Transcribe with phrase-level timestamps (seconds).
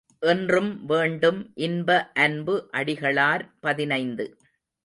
[0.21, 4.27] என்றும் வேண்டும் இன்ப அன்பு அடிகளார் பதினைந்து.